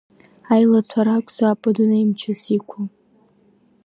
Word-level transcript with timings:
Аилаҭәара 0.53 1.13
акәзаап 1.17 1.61
адунеи 1.69 2.05
мчыс 2.09 2.41
иқәу! 2.57 2.81